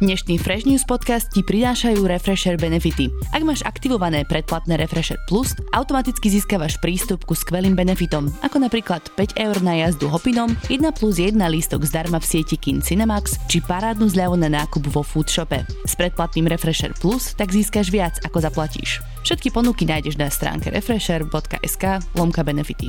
Dnešný 0.00 0.40
Fresh 0.40 0.64
News 0.64 0.88
podcast 0.88 1.28
ti 1.28 1.44
prinášajú 1.44 2.08
Refresher 2.08 2.56
benefity. 2.56 3.12
Ak 3.36 3.44
máš 3.44 3.60
aktivované 3.68 4.24
predplatné 4.24 4.80
Refresher 4.80 5.20
Plus, 5.28 5.52
automaticky 5.76 6.32
získavaš 6.32 6.80
prístup 6.80 7.28
ku 7.28 7.36
skvelým 7.36 7.76
benefitom, 7.76 8.32
ako 8.40 8.64
napríklad 8.64 9.04
5 9.12 9.36
eur 9.36 9.60
na 9.60 9.76
jazdu 9.76 10.08
hopinom, 10.08 10.56
1 10.72 10.80
plus 10.96 11.20
1 11.20 11.36
lístok 11.36 11.84
zdarma 11.84 12.16
v 12.16 12.24
sieti 12.32 12.56
Kin 12.56 12.80
Cinemax, 12.80 13.44
či 13.44 13.60
parádnu 13.60 14.08
zľavu 14.08 14.40
na 14.40 14.48
nákup 14.48 14.88
vo 14.88 15.04
Foodshope. 15.04 15.68
S 15.84 15.92
predplatným 16.00 16.48
Refresher 16.48 16.96
Plus 16.96 17.36
tak 17.36 17.52
získaš 17.52 17.92
viac, 17.92 18.16
ako 18.24 18.40
zaplatíš. 18.40 19.04
Všetky 19.28 19.52
ponuky 19.52 19.84
nájdeš 19.84 20.16
na 20.16 20.32
stránke 20.32 20.72
refresher.sk 20.72 21.84
lomka 22.16 22.40
benefity. 22.40 22.88